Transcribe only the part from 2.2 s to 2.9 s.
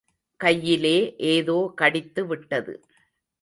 விட்டது.